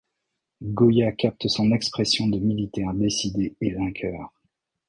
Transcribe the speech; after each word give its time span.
Goya 0.63 1.11
capte 1.11 1.47
son 1.47 1.71
expression 1.73 2.25
de 2.27 2.39
militaire 2.39 2.91
décidé 2.95 3.55
et 3.61 3.75
vainqueur. 3.75 4.33